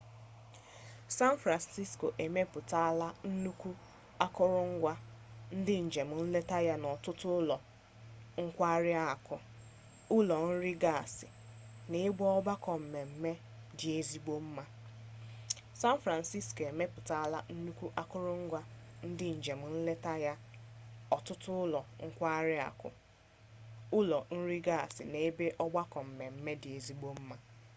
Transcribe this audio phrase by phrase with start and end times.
[1.17, 3.71] san francisco emepụtala nnukwu
[4.25, 4.93] akụrụngwa
[5.57, 7.57] ndị njem nleta ya na ọtụtụ ụlọ
[8.43, 9.35] nkwarị akụ
[10.17, 10.35] ụlọ
[24.35, 27.35] nri gasị na ebe ọgbakọ mmemme dị ezigbo mma